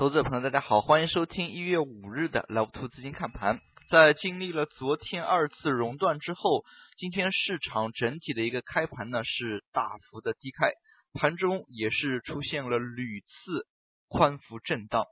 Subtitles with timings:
[0.00, 3.60] 投资者朋友，大家好，欢迎收听一月五日的 Love 图资金看盘。
[3.90, 6.64] 在经历了昨天二次熔断之后，
[6.96, 10.72] 今天市场整体的一个开盘呢是大幅的低开，
[11.12, 13.66] 盘中也是出现了屡次
[14.08, 15.04] 宽幅震荡。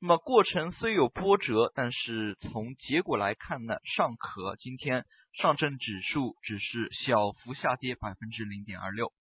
[0.00, 4.56] 那么过程虽有波折，但是从结果来看呢尚可。
[4.56, 5.04] 今天
[5.40, 9.12] 上证指数只是小幅下跌百分之零点二六。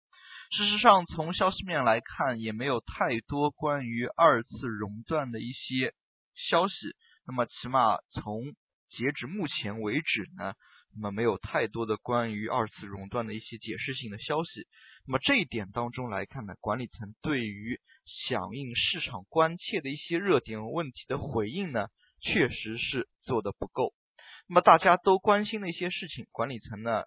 [0.51, 5.93] 事实上，从消息面来看，也没有太多关于二次熔断的一些
[6.49, 6.73] 消息。
[7.27, 8.53] 那么，起码从
[8.89, 10.53] 截止目前为止呢，
[10.95, 14.67] 那么没有太多的关于二次熔断的一些解释性的消息。
[15.07, 17.79] 那么这一点当中来看呢，管理层对于
[18.27, 21.87] 响应市场关切的一些热点问题的回应呢，
[22.21, 23.93] 确实是做的不够。
[24.47, 27.03] 那么大家都关心的一些事情，管理层呢？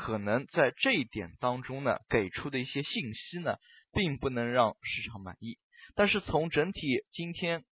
[0.00, 3.56] 可能在这一点当中呢，给出的一些信息呢，
[3.92, 5.58] 并不能让市场满意。
[5.96, 7.64] 但是从整体今天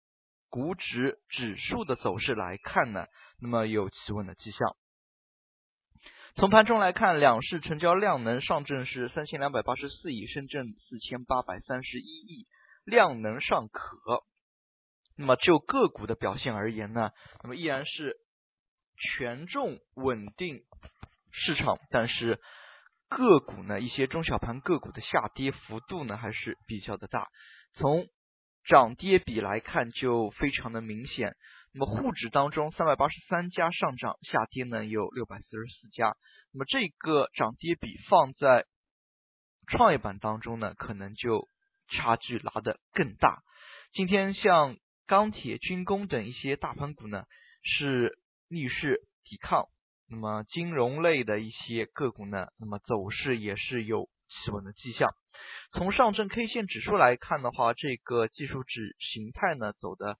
[0.49, 3.05] 股指指数的走势来看呢，
[3.40, 4.76] 那么有企稳的迹象。
[6.35, 12.48] 从盘中来看，两市成交量能，上证是三千两百八十四亿，深圳四千八百三十一亿，
[12.84, 14.23] 量能尚可。
[15.15, 17.12] 那么就个股的表现而言呢，
[17.43, 18.17] 那么依然是
[18.98, 20.63] 权重稳定。
[21.38, 22.40] 市场，但是
[23.10, 27.28] 个股呢，一些中小盘个股的下跌幅度呢还是比较的大。
[27.76, 28.08] 从
[28.64, 31.36] 涨跌比来看，就非常的明显。
[31.74, 36.16] 那么沪指当中，三百八十三家上涨，下跌呢有六百四十四家。
[36.54, 38.66] 那么这个涨跌比放在
[39.68, 41.50] 创业板当中呢，可能就
[41.90, 43.44] 差距拉得更大。
[43.91, 47.26] 今天像钢铁、军工等一些大盘股呢，
[47.62, 48.18] 是
[48.50, 49.68] 逆势抵抗。
[50.07, 55.09] 那么金融类的一些个股呢，那么走势也是有企稳的迹象。
[55.71, 60.17] 从上证 K 线指数来看的话，这个技术指形态呢走的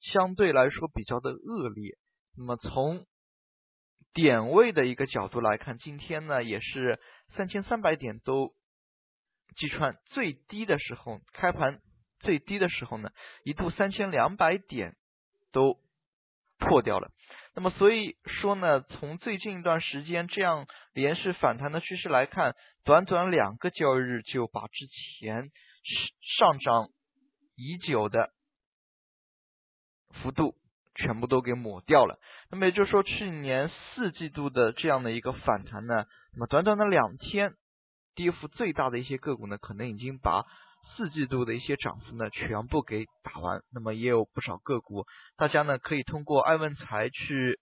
[0.00, 1.96] 相对来说比较的恶劣。
[2.36, 3.06] 那么从
[4.12, 6.98] 点位的一个角度来看，今天呢也是
[7.36, 8.54] 三千三百点都
[9.56, 11.80] 击穿，最低的时候开盘
[12.20, 13.10] 最低的时候呢，
[13.44, 14.96] 一度三千两百点
[15.52, 15.78] 都
[16.58, 17.12] 破掉了。
[17.56, 25.50] 那么所以说呢，从最近一段时间这样连续反弹的趋势来看，短短两个交易日就把之前
[26.38, 26.90] 上涨
[27.56, 28.30] 已久的
[30.22, 30.54] 幅度
[30.94, 32.20] 全部都给抹掉了。
[32.50, 37.54] 那么也就是说，去年四季度的这样的一个反弹呢，那么短短的两天
[38.14, 40.44] 跌幅最大的一些个股呢，可能已经把。
[40.94, 43.60] 四季度的一些涨幅呢，全部给打完。
[43.72, 45.04] 那么也有不少个股，
[45.36, 47.58] 大家呢可以通过爱问财去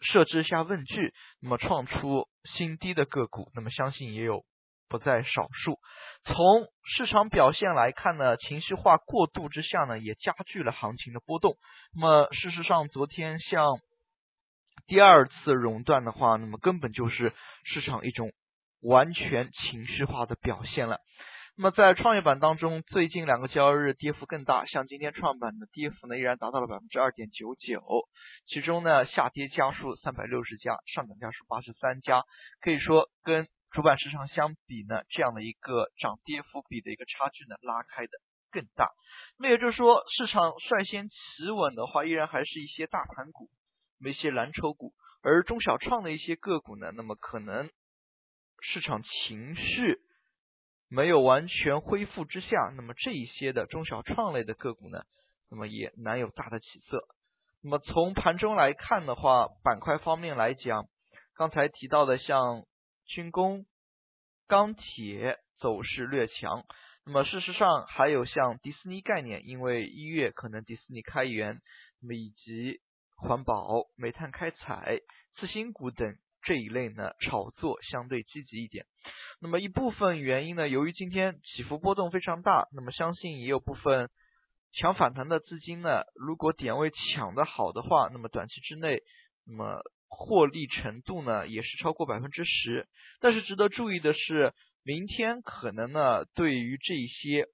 [0.00, 4.44] 设置一下问句，那么创出新低的个股，那么相信也有
[4.88, 5.78] 不在少数。
[6.24, 6.66] 从
[6.96, 11.56] 市场表现来看呢，情绪化过度之下呢，也加剧了行情的波动。
[11.94, 13.78] 那么事实上，昨天像
[14.86, 18.32] 第二次熔断的话，那么根本就是市场一种
[18.80, 20.98] 完全情绪化的表现了。
[21.56, 27.80] 那么在创业板当中，最近两个交易日跌幅更大，像今天创业板的跌幅呢，依然达到了百分之二点九九，
[28.46, 32.24] 其中呢下跌家数三百六十家，上涨家数八十三家，
[32.60, 38.10] 可以说跟主板市场相比呢，这样的一个涨跌幅比的一个差距呢拉开的
[38.50, 38.90] 更大。
[39.38, 43.48] 那也就是说，市场率先企稳的话，依然还是一些大盘股，
[44.04, 47.70] 一些蓝筹股，而中小创的一些个股呢，那么可能
[48.60, 50.00] 市场情绪。
[50.94, 55.02] 没有完全恢复之下，那么这一些的中小创类的个股呢，
[55.50, 57.04] 那么也难有大的起色。
[57.64, 60.86] 那么从盘中来看的话，板块方面来讲，
[61.34, 62.62] 刚才提到的像
[63.06, 63.66] 军工、
[64.46, 66.64] 钢铁走势略强。
[67.04, 71.60] 那么事实上还有像迪士尼概念，因为一月可能迪士尼开园，
[72.00, 72.80] 那么以及
[73.16, 75.00] 环保、煤炭开采、
[75.40, 78.86] 次新股等这一类呢，炒作相对积极一点。
[79.40, 84.08] 那么一部分原因呢，由于今天起伏波动非常大，那么相信也有部分
[84.72, 89.00] 抢反弹的资金呢，如果点位抢的好的话，那么短期之内，
[89.46, 92.86] 那么获利程度呢也是超过百分之十。
[93.20, 94.52] 但是值得注意的是，
[94.84, 97.46] 明天可能呢，对于这一些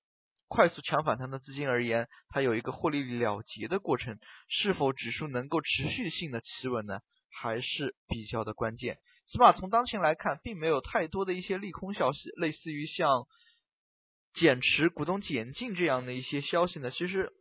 [0.49, 7.01] 快速抢反弹的资金而言，它有一个获利了结的过程，是否指数能够持续性的企稳呢，
[7.41, 8.99] 还是比较的关键。
[9.33, 13.27] 起码从当前来看，并没有太多的一些利空消息，类似于像
[14.35, 16.91] 减持、股东减进这样的一些消息呢。
[16.91, 17.33] 其实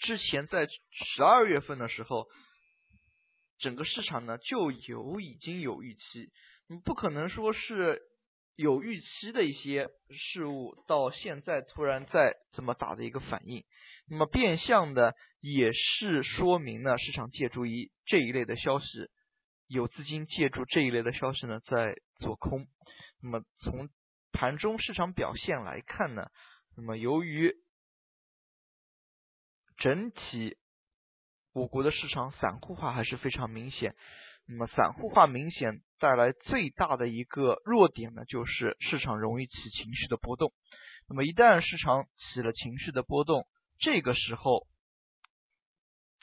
[0.00, 2.26] 之前在十二月份的时候，
[3.60, 6.32] 整个市场呢就有已经有预期，
[6.68, 8.02] 你不可能说是
[8.56, 9.88] 有预期的一些
[10.32, 13.64] 事物，到现在突然再这么大的一个反应，
[14.08, 18.86] 那么变相的也是说明呢，市场借助于这一类的消息，
[19.66, 22.66] 有资金借助这一类的消息呢在做空。
[23.20, 23.88] 那么从
[24.32, 26.28] 盘中市场表现来看呢，
[26.76, 27.54] 那么由于
[29.78, 30.56] 整体
[31.52, 33.94] 我国的市场散户化还是非常明显，
[34.46, 40.52] 那么散户化明显带来最大的一个弱点呢，就是市场容易起情绪的波动。
[41.08, 43.46] 那么一旦市场起了情绪的波动，
[43.78, 44.66] 这个时候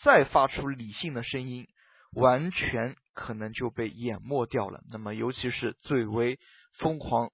[0.03, 1.67] 再发出理性的声音，
[2.11, 4.81] 完全可能就被淹没掉了。
[4.91, 6.39] 那么尤其是最为
[6.79, 7.31] 疯狂、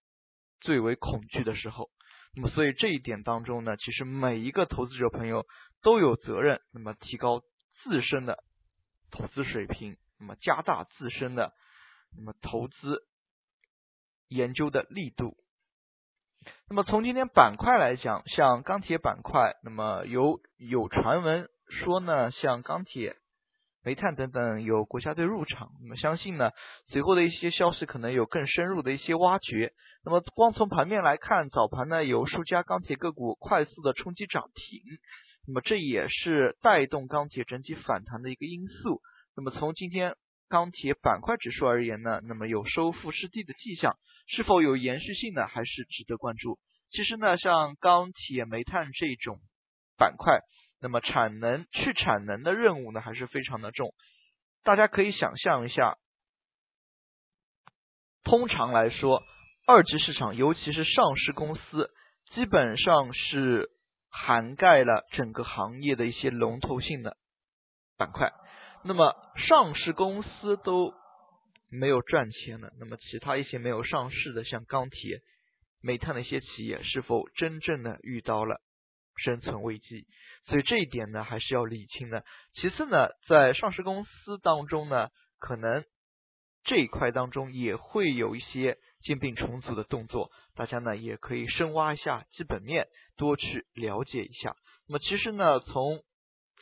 [0.59, 1.89] 最为恐惧的时候，
[2.35, 5.45] 那么所以这一点当中呢，其实每一个投资者朋友
[5.81, 7.41] 都有责任，那么提高
[7.83, 8.43] 自身的
[9.11, 11.53] 投资水平，那么加大自身的
[12.15, 13.07] 那么投资
[14.27, 15.37] 研究的力度。
[16.71, 23.15] 那么从今天板块来讲，像钢铁板块，那么有有传闻说呢，像钢铁。
[23.83, 26.51] 煤炭等等有国家队入场，那么相信呢，
[26.91, 29.71] 随后的一些消息可能有更深入的一些挖掘。
[30.05, 34.79] 那么光从盘面来看，早盘呢有数家钢铁个股快速的冲击涨停，
[35.47, 39.01] 那么这也是带动钢铁整体反弹的一个因素。
[39.35, 40.13] 那么从今天
[40.49, 43.95] 钢铁板块指数而言呢，那么有收复失地的迹象，
[44.27, 45.47] 是否有延续性呢？
[45.47, 46.59] 还是值得关注。
[46.91, 49.39] 其实呢，像钢铁、煤炭这种
[49.97, 50.41] 板块。
[50.81, 53.93] 那么产能去产能的任务呢，还是非常的重。
[54.63, 55.97] 大家可以想象一下，
[58.23, 59.21] 通常来说，
[59.67, 61.91] 二级市场尤其是上市公司，
[62.33, 63.67] 基本上是
[64.09, 67.17] 涵盖了整个行业的一些龙头性的
[67.97, 68.31] 板块。
[68.83, 69.13] 那么
[69.47, 70.93] 上市公司都
[71.69, 75.19] 没有赚钱了，那么其他一些没有上市的，像钢铁、
[75.81, 78.61] 煤炭的一些企业，是否真正的遇到了
[79.17, 80.07] 生存危机？
[80.47, 82.23] 所以这一点呢，还是要理清的。
[82.53, 85.09] 其次呢，在上市公司当中呢，
[85.39, 85.83] 可能
[86.63, 92.87] 这一块当中也会有一些兼并重组的动作，大家呢也可以深挖一下基本面，
[93.17, 94.55] 多去了解一下。
[94.87, 96.01] 那么其实呢，从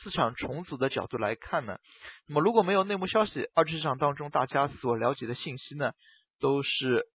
[0.02, 1.78] 资产重组的角度来看呢，
[2.26, 5.92] 那么如果没有内幕消息，二级市场当中大家所了解的信息呢，
[6.40, 7.06] 都是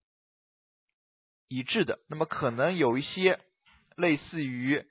[1.48, 2.00] 一致的。
[2.08, 3.40] 那么可能有一些
[3.98, 4.86] 类似于。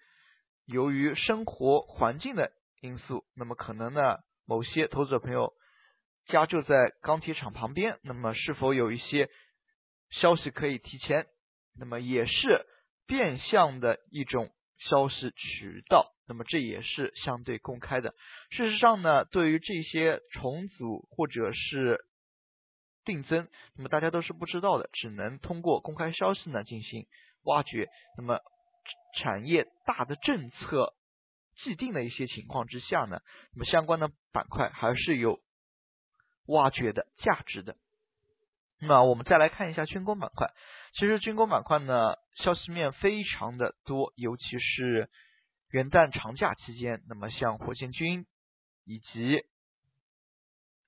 [0.65, 5.53] 由于生活环境的因素，那么可能呢，某些投资者朋友
[6.29, 9.29] 家就在钢铁厂旁边，那么是否有一些
[10.11, 11.27] 消息可以提前？
[11.77, 12.65] 那么也是
[13.09, 18.14] 变相的一种消息渠道，那么这也是相对公开的。
[18.50, 22.05] 事实上呢，对于这些重组或者是
[23.05, 27.06] 定增，那么大家都是不知道的，只能通过公开消息呢进行
[27.44, 27.88] 挖掘。
[28.17, 28.40] 那么。
[29.14, 30.94] 产业大的政策
[31.62, 33.20] 既定的一些情况之下呢，
[33.55, 35.38] 那么相关的板块还是有
[36.46, 37.76] 挖掘的价值的。
[38.81, 40.50] 那我们再来看一下军工板块，
[40.94, 45.11] 其实军工板块呢，消息面非常的多，尤其是
[45.72, 48.26] 元旦长假期间，那么像火箭军
[48.84, 49.42] 以及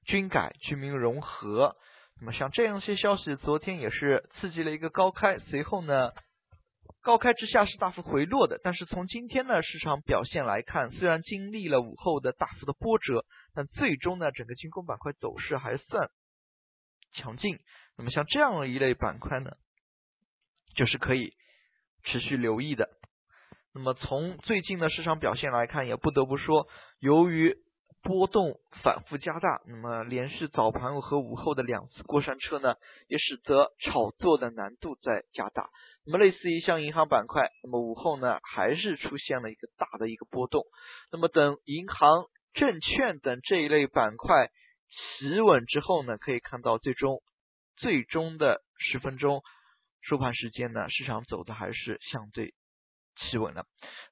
[0.05, 1.77] 军改、军民融合，
[2.21, 6.13] 那么像这样一些消息，昨天也是刺激了一个高开，随后呢。
[7.01, 16.11] 高开之下是大幅回落的，但是从今天呢市场表现来看，虽然经历了午后的大幅的波折，但最终呢整个军工板块走势还算
[17.13, 17.59] 强劲。
[17.97, 19.51] 那么像这样一类板块呢，
[20.75, 21.35] 就是可以
[22.05, 22.89] 持续留意的。
[23.75, 26.69] 那么从最近的市场表现来看，也不得不说，
[27.01, 27.57] 由于
[28.03, 32.77] 波动反复加大，那么连续早盘和午后的两次过山车呢，
[33.09, 35.71] 也使得炒作的难度在加大。
[36.07, 40.63] 那么类似于像银行板块，那么午后呢还是出现了一个大的一个波动。
[41.11, 44.51] 那么等银行、证券等这一类板块
[45.19, 47.23] 企稳之后呢，可以看到最终
[47.77, 49.43] 最终的十分钟
[50.03, 52.55] 收盘时间呢，市场走的还是相对
[53.17, 53.65] 企稳了。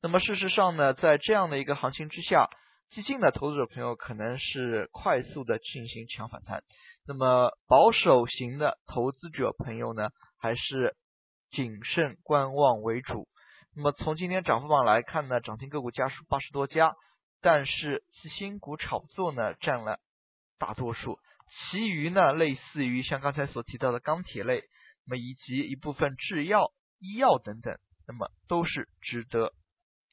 [0.03, 2.49] 那么事实上呢，在这样的一个行情之下，
[2.91, 6.63] 激进的投资者朋友可能是快速的进行强反弹，
[7.07, 10.95] 那么保守型的投资者朋友呢，还是
[11.51, 13.29] 谨慎观望为主。
[13.75, 16.93] 那么从今天涨幅榜来看呢，涨停个股家数八十多家，
[17.41, 19.99] 但是次新股炒作呢占了
[20.59, 21.19] 大多数，
[21.71, 24.63] 其余呢类似于像刚才所提到的钢铁类，
[25.07, 27.75] 那么以及一部分制药、医药等等，
[28.13, 29.53] 那么都是值得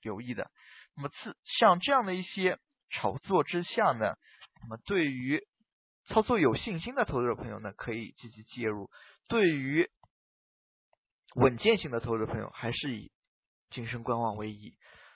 [0.02, 0.50] 留意的。
[0.96, 2.58] 那么次像这样的一些。
[2.92, 4.16] 炒作之下呢，
[4.64, 5.44] 那么对于
[6.08, 8.90] 操作有信心的投资者朋友呢，可以积极介入；
[9.28, 9.88] 对于
[11.36, 13.12] 稳健性的投资者朋友还是以
[13.70, 14.74] 谨慎观望为宜。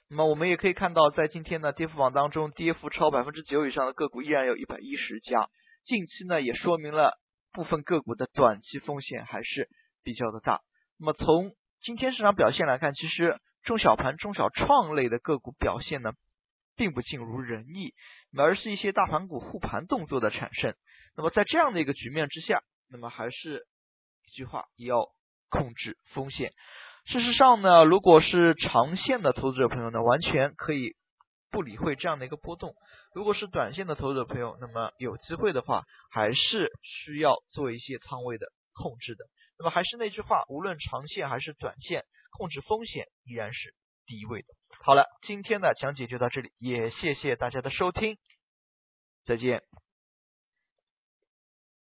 [0.08, 5.50] 那么我们也可以看到，在今天的跌幅榜当中，跌幅超百分之九以上的个股依然有一百一十家。
[5.86, 7.18] 近期呢，也说明了
[7.54, 9.68] 部分个股的短期风险还是
[10.04, 10.62] 比较的大。
[11.00, 16.14] 那么从今天市场表现来看，其实中小盘、中小创类的个股表现呢，
[16.78, 17.94] 并不尽如人意，
[18.38, 20.76] 而是一些大盘股护盘动作的产生。
[21.18, 23.66] 那么在这样的一个局面之下，那么还是
[24.26, 25.10] 一句话，要
[25.50, 26.54] 控制风险。
[27.06, 30.94] 事实上呢，如果是长线的投资者朋友呢，完全可以
[31.52, 32.72] 不理会这样的一个波动；
[33.14, 39.26] 如果是短线的投资者朋友，那么有机会的话，还是需要做一些仓位的控制的。
[39.64, 43.74] 那么还是那句话，无论长线还是短线，控制风险依然是
[44.06, 44.48] 第一位的。
[44.84, 48.18] 好了，今天的讲解就到这里，也谢谢大家的收听，
[49.24, 49.64] 再见。